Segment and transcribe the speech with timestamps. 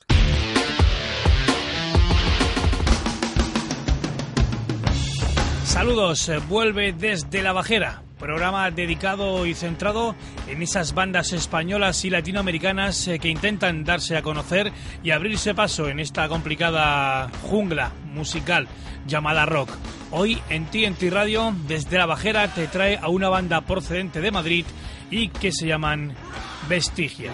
[5.65, 10.15] Saludos, eh, vuelve desde La Bajera, programa dedicado y centrado
[10.49, 14.73] en esas bandas españolas y latinoamericanas eh, que intentan darse a conocer
[15.03, 18.69] y abrirse paso en esta complicada jungla musical
[19.07, 19.71] llamada rock.
[20.11, 24.65] Hoy en TNT Radio, desde La Bajera, te trae a una banda procedente de Madrid
[25.10, 26.15] y que se llaman
[26.69, 27.30] Vestigia.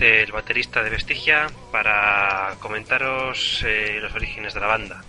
[0.00, 5.04] El baterista de Vestigia, para comentaros eh, los orígenes de la banda.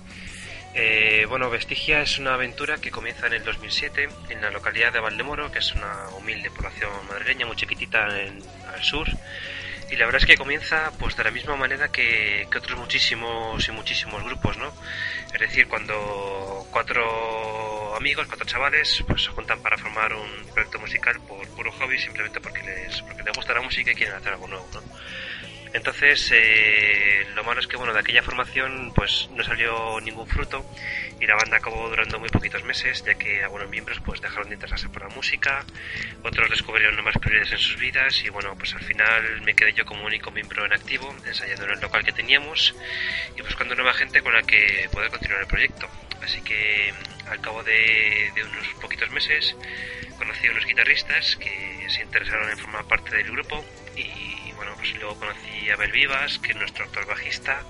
[0.76, 5.00] Eh, bueno, Vestigia es una aventura que comienza en el 2007 en la localidad de
[5.00, 9.08] Valdemoro, que es una humilde población madrileña muy chiquitita al sur.
[9.90, 13.68] Y la verdad es que comienza pues de la misma manera que, que otros muchísimos
[13.68, 14.74] y muchísimos grupos, ¿no?
[15.34, 21.20] Es decir, cuando cuatro amigos, cuatro chavales, pues se juntan para formar un proyecto musical
[21.22, 24.48] por puro hobby, simplemente porque les, porque les gusta la música y quieren hacer algo
[24.48, 24.82] nuevo, ¿no?
[25.74, 30.66] Entonces, eh, lo malo es que, bueno, de aquella formación, pues no salió ningún fruto
[31.20, 34.56] y la banda acabó durando muy poquitos meses, ya que algunos miembros, pues dejaron de
[34.56, 35.66] interesarse por la música,
[36.24, 39.86] otros descubrieron nuevas prioridades en sus vidas y, bueno, pues al final me quedé yo
[39.86, 42.76] como único miembro en activo, ensayando en el local que teníamos
[43.36, 45.90] y buscando nueva gente con la que poder continuar el proyecto.
[46.22, 46.94] Así que,
[47.30, 49.56] al cabo de, de unos poquitos meses,
[50.18, 53.64] conocí a unos guitarristas que se interesaron en formar parte del grupo
[53.96, 57.62] y bueno, pues luego conocí a Bel Vivas, que es nuestro actor bajista.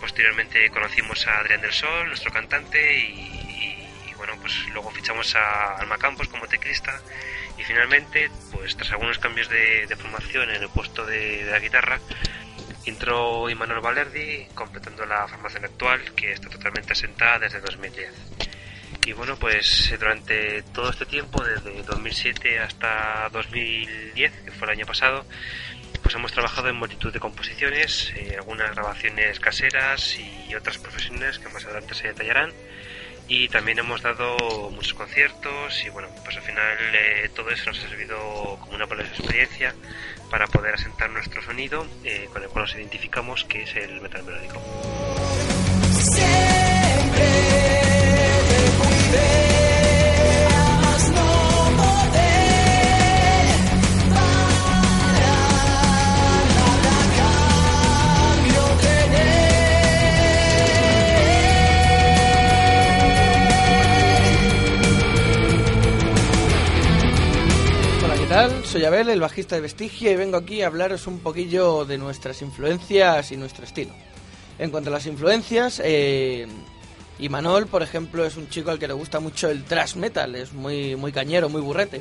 [0.00, 5.98] Posteriormente conocimos a Adrián del Sol, nuestro cantante, y, bueno, pues luego fichamos a Alma
[5.98, 6.98] Campos como teclista.
[7.58, 12.00] Y finalmente, pues tras algunos cambios de, formación en el puesto de, la guitarra,
[12.86, 18.12] entró Imanol Valerdi completando la formación actual, que está totalmente asentada desde 2010.
[19.06, 24.86] Y bueno, pues durante todo este tiempo, desde 2007 hasta 2010, que fue el año
[24.86, 25.26] pasado,
[26.02, 31.48] pues hemos trabajado en multitud de composiciones, eh, algunas grabaciones caseras y otras profesionales que
[31.48, 32.52] más adelante se detallarán.
[33.28, 34.36] Y también hemos dado
[34.72, 38.86] muchos conciertos y bueno, pues al final eh, todo eso nos ha servido como una
[38.86, 39.72] valiosa experiencia
[40.30, 44.24] para poder asentar nuestro sonido eh, con el cual nos identificamos que es el metal
[44.24, 44.60] melódico.
[68.70, 72.40] Soy Abel, el bajista de Vestigia, y vengo aquí a hablaros un poquillo de nuestras
[72.40, 73.92] influencias y nuestro estilo.
[74.60, 76.46] En cuanto a las influencias, eh,
[77.18, 80.52] Imanol, por ejemplo, es un chico al que le gusta mucho el thrash metal, es
[80.52, 82.00] muy, muy cañero, muy burrete.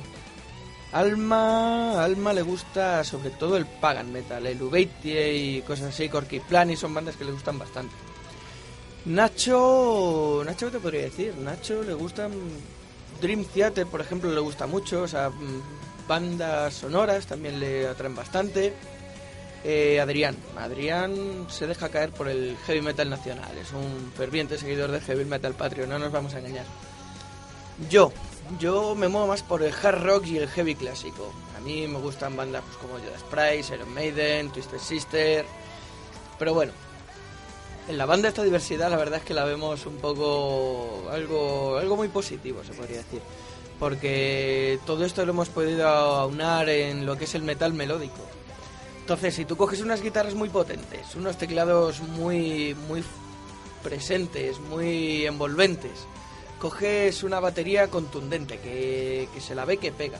[0.91, 6.39] Alma, Alma le gusta sobre todo el pagan metal, el Ubeitie y cosas así, Corky
[6.39, 7.95] Plan, y son bandas que le gustan bastante.
[9.05, 11.33] Nacho, Nacho, ¿qué te podría decir?
[11.35, 12.31] Nacho le gustan
[13.19, 15.31] Dream Theater, por ejemplo, le gusta mucho, o sea,
[16.09, 18.73] bandas sonoras también le atraen bastante.
[19.63, 20.35] Eh, Adrián.
[20.57, 23.55] Adrián se deja caer por el heavy metal nacional.
[23.57, 26.65] Es un ferviente seguidor del heavy metal patrio, no nos vamos a engañar.
[27.89, 28.11] Yo,
[28.59, 31.31] yo me muevo más por el hard rock y el heavy clásico.
[31.55, 35.45] A mí me gustan bandas pues, como Judas Price, Iron Maiden, Twisted Sister.
[36.39, 36.71] Pero bueno,
[37.87, 41.95] en la banda esta diversidad la verdad es que la vemos un poco algo, algo
[41.97, 43.21] muy positivo, se podría decir
[43.79, 48.19] porque todo esto lo hemos podido aunar en lo que es el metal melódico.
[48.99, 53.03] Entonces, si tú coges unas guitarras muy potentes, unos teclados muy, muy
[53.81, 56.05] presentes, muy envolventes,
[56.59, 60.19] coges una batería contundente que, se la ve que pega,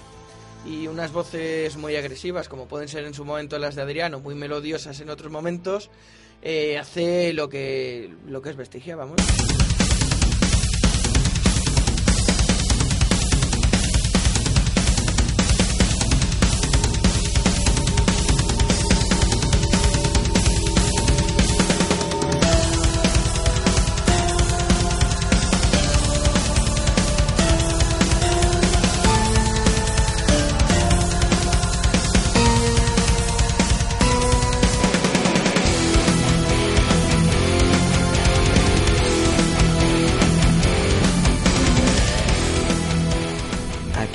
[0.66, 4.36] y unas voces muy agresivas, como pueden ser en su momento las de Adriano, muy
[4.36, 5.90] melodiosas en otros momentos,
[6.42, 9.18] eh, hace lo que, lo que es Vestigia, vamos.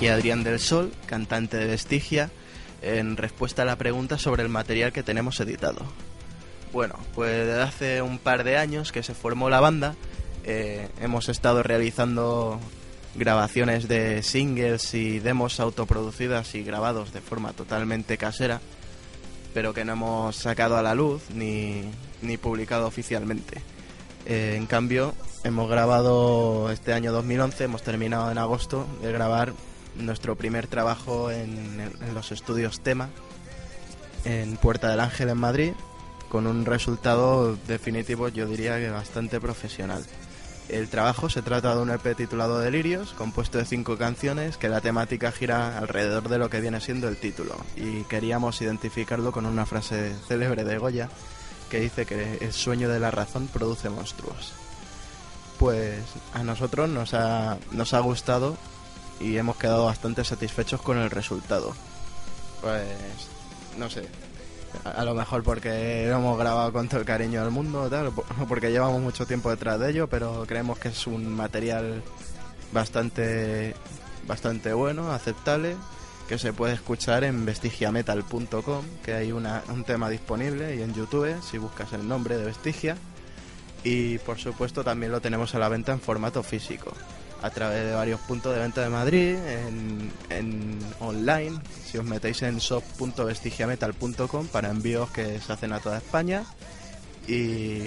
[0.09, 2.31] Adrián del Sol, cantante de Vestigia,
[2.83, 5.81] en respuesta a la pregunta sobre el material que tenemos editado.
[6.73, 9.95] Bueno, pues desde hace un par de años que se formó la banda,
[10.45, 12.61] eh, hemos estado realizando
[13.15, 18.61] grabaciones de singles y demos autoproducidas y grabados de forma totalmente casera,
[19.55, 21.83] pero que no hemos sacado a la luz ni,
[22.23, 23.63] ni publicado oficialmente.
[24.27, 25.15] Eh, en cambio,
[25.45, 29.53] hemos grabado este año 2011, hemos terminado en agosto de grabar
[29.97, 33.11] nuestro primer trabajo en, los estudios Tema,
[34.25, 35.73] en Puerta del Ángel en Madrid,
[36.29, 40.05] con un resultado definitivo, yo diría que bastante profesional.
[40.69, 44.81] El trabajo se trata de un EP titulado Delirios, compuesto de cinco canciones, que la
[44.81, 49.67] temática gira alrededor de lo que viene siendo el título, y queríamos identificarlo con una
[49.67, 51.11] frase célebre de Goya,
[51.71, 54.55] que dice que el sueño de la razón produce monstruos.
[55.59, 56.01] Pues
[56.33, 58.57] a nosotros nos ha, nos ha gustado
[59.21, 61.75] y hemos quedado bastante satisfechos con el resultado.
[62.61, 62.85] Pues
[63.79, 64.09] no sé,
[64.85, 68.13] a, lo mejor porque lo hemos grabado con todo el cariño del mundo tal, o
[68.49, 72.03] porque llevamos mucho tiempo detrás de ello, pero creemos que es un material
[72.73, 73.75] bastante
[74.27, 75.77] bastante bueno, aceptable,
[76.29, 81.35] que se puede escuchar en vestigiametal.com, que hay una, un tema disponible y en YouTube
[81.43, 82.97] si buscas el nombre de Vestigia.
[83.83, 86.95] Y por supuesto también lo tenemos a la venta en formato físico
[87.43, 89.37] a través de varios puntos de venta de Madrid,
[90.31, 96.45] en, online, si os metéis en shop.vestigiametal.com para envíos que se hacen a toda España.
[97.27, 97.81] Y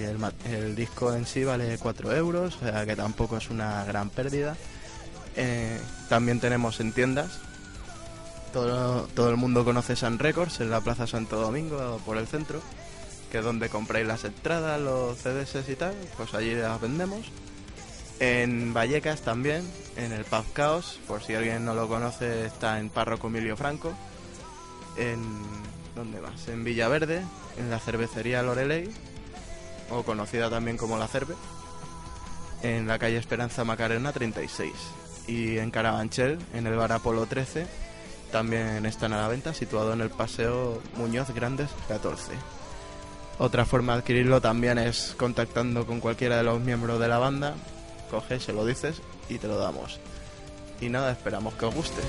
[0.45, 4.55] el, disco en sí vale 4 euros, o sea que tampoco es una gran pérdida.
[5.35, 5.79] Eh,
[6.09, 7.39] también tenemos en tiendas.
[8.53, 12.61] Todo, todo el mundo conoce San Records en la Plaza Santo Domingo, por el centro,
[13.31, 17.27] que es donde compráis las entradas, los CDs y tal, pues allí las vendemos.
[18.19, 19.63] En Vallecas también,
[19.95, 23.93] en el Pub Chaos, por si alguien no lo conoce, está en Párroco Emilio Franco.
[24.97, 25.21] En.
[25.95, 26.47] ¿Dónde más?
[26.47, 27.21] En Villaverde,
[27.57, 28.89] en la cervecería Loreley,
[29.89, 31.35] o conocida también como La Cerve,
[32.61, 34.71] en la calle Esperanza Macarena 36.
[35.27, 37.65] Y en Carabanchel, en el Bar Apolo 13,
[38.31, 42.33] también están a la venta, situado en el Paseo Muñoz Grandes 14.
[43.39, 47.55] Otra forma de adquirirlo también es contactando con cualquiera de los miembros de la banda,
[48.07, 49.99] coges, se lo dices y te lo damos.
[50.81, 52.01] Y nada, esperamos que os guste.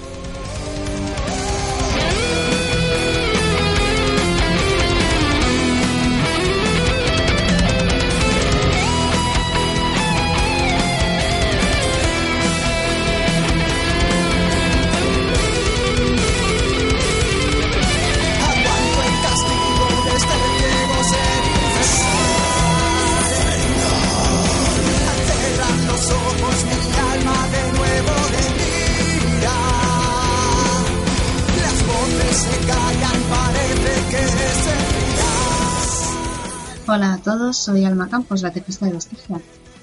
[37.29, 39.39] Todos, soy Alma Campos, la teclista de Vestigia.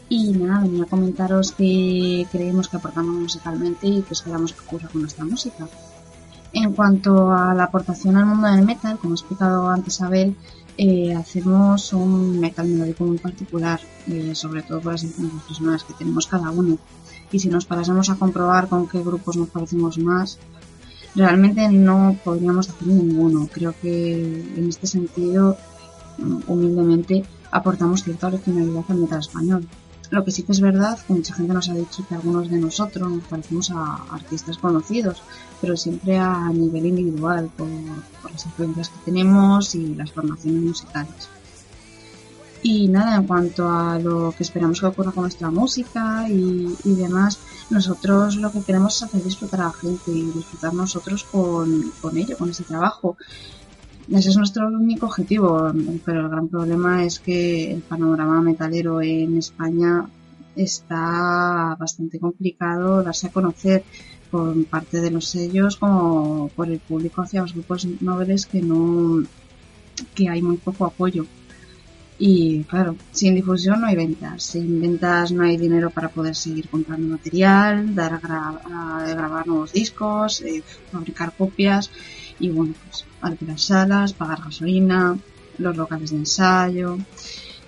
[0.10, 4.90] Y nada, venía a comentaros que creemos que aportamos musicalmente y que esperamos que ocurra
[4.90, 5.68] con nuestra música.
[6.54, 10.36] En cuanto a la aportación al mundo del metal, como he explicado antes Abel,
[10.76, 15.94] eh, hacemos un metal melódico muy particular, eh, sobre todo por las influencias personales que
[15.94, 16.80] tenemos cada uno.
[17.32, 20.40] Y si nos parásemos a comprobar con qué grupos nos parecemos más,
[21.14, 23.48] realmente no podríamos hacer ninguno.
[23.54, 24.24] Creo que
[24.58, 25.58] en este sentido
[26.48, 29.68] humildemente aportamos cierta originalidad al metal español.
[30.12, 32.60] Lo que sí que es verdad que mucha gente nos ha dicho que algunos de
[32.60, 35.22] nosotros nos parecemos a artistas conocidos,
[35.62, 37.68] pero siempre a nivel individual, por,
[38.32, 41.30] las influencias que tenemos y las formaciones musicales.
[42.62, 47.40] Y nada, en cuanto a lo que esperamos que ocurra con nuestra música y, demás,
[47.70, 52.18] nosotros lo que queremos es hacer disfrutar a la gente y disfrutar nosotros con, con
[52.18, 53.18] ello, con ese trabajo.
[54.10, 55.72] Ese es nuestro único objetivo,
[56.06, 60.06] pero el gran problema es que el panorama metalero en España
[60.56, 63.84] está bastante complicado darse a conocer
[64.30, 69.24] por parte de los sellos como por el público hacia los grupos noveles que no
[70.14, 71.26] que hay muy poco apoyo.
[72.18, 76.70] Y claro, sin difusión no hay ventas, sin ventas no hay dinero para poder seguir
[76.70, 81.92] comprando material, dar a, grabar nuevos discos, eh, fabricar copias
[82.40, 85.18] y bueno, pues alquilar salas, pagar gasolina,
[85.58, 86.98] los locales de ensayo.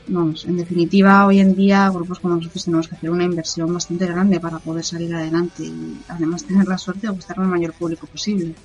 [0.09, 4.05] Vamos, en definitiva, hoy en día grupos como nosotros tenemos que hacer una inversión bastante
[4.05, 8.07] grande para poder salir adelante y además tener la suerte de gustar al mayor público
[8.07, 8.55] posible.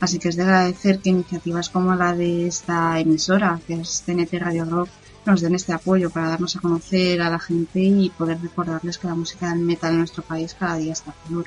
[0.00, 4.34] Así que es de agradecer que iniciativas como la de esta emisora, que es TNT
[4.34, 4.90] Radio Rock,
[5.24, 9.08] nos den este apoyo para darnos a conocer a la gente y poder recordarles que
[9.08, 11.46] la música del metal en nuestro país cada día está peor.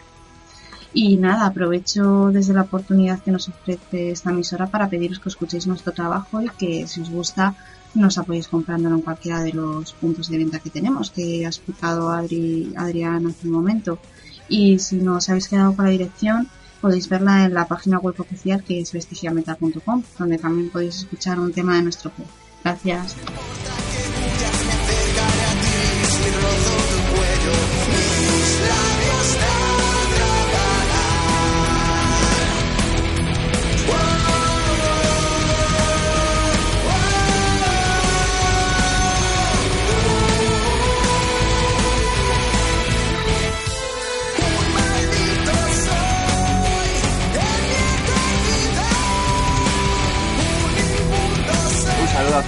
[0.94, 5.68] Y nada, aprovecho desde la oportunidad que nos ofrece esta emisora para pediros que escuchéis
[5.68, 7.56] nuestro trabajo y que si os gusta
[7.94, 12.10] nos apoyéis comprándolo en cualquiera de los puntos de venta que tenemos, que ha explicado
[12.10, 14.00] Adri, Adrián hace un momento.
[14.48, 16.48] Y si no os habéis quedado con la dirección,
[16.82, 21.52] podéis verla en la página web oficial que es vestigiametal.com, donde también podéis escuchar un
[21.52, 22.28] tema de nuestro club.
[22.64, 23.16] Gracias.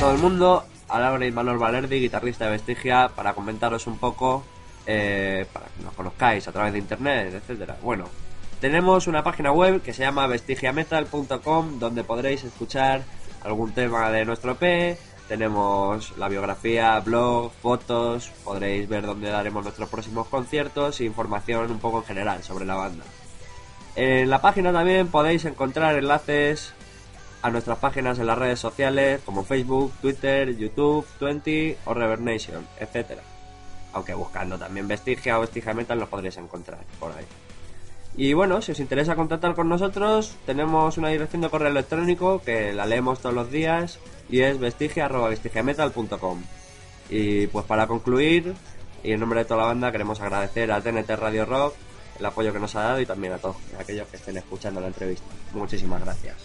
[0.01, 0.63] Todo el mundo.
[0.89, 4.43] Ahora y Manuel Valerdi, guitarrista de Vestigia, para comentaros un poco,
[4.87, 7.77] eh, para que nos conozcáis a través de internet, etcétera.
[7.83, 8.05] Bueno,
[8.59, 13.03] tenemos una página web que se llama vestigiametal.com, donde podréis escuchar
[13.43, 14.97] algún tema de nuestro EP.
[15.27, 21.79] Tenemos la biografía, blog, fotos, podréis ver dónde daremos nuestros próximos conciertos e información un
[21.79, 23.03] poco en general sobre la banda.
[23.95, 26.73] En la página también podéis encontrar enlaces
[27.41, 33.23] a nuestras páginas en las redes sociales como Facebook, Twitter, YouTube, Twenty o Revernation, etcétera.
[33.93, 37.25] Aunque buscando también Vestigia o Vestigia Metal los podréis encontrar por ahí.
[38.15, 42.73] Y bueno, si os interesa contactar con nosotros, tenemos una dirección de correo electrónico que
[42.73, 46.41] la leemos todos los días y es vestigia.vestigiametal.com.
[47.09, 48.53] Y pues para concluir,
[49.03, 51.75] y en nombre de toda la banda, queremos agradecer a TNT Radio Rock
[52.21, 54.87] el apoyo que nos ha dado y también a todos aquellos que estén escuchando la
[54.87, 55.25] entrevista.
[55.53, 56.35] Muchísimas gracias.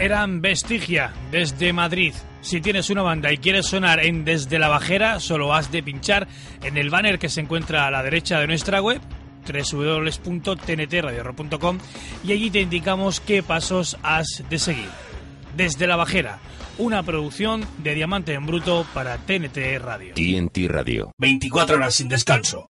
[0.00, 2.14] Eran Vestigia desde Madrid.
[2.40, 6.26] Si tienes una banda y quieres sonar en Desde la Bajera, solo has de pinchar
[6.62, 9.02] en el banner que se encuentra a la derecha de nuestra web
[9.46, 11.78] www.tntradioro.com
[12.24, 14.88] y allí te indicamos qué pasos has de seguir.
[15.56, 16.38] Desde la Bajera,
[16.78, 20.14] una producción de Diamante en Bruto para TNT Radio.
[20.14, 21.12] TNT Radio.
[21.18, 22.66] 24 horas sin descanso.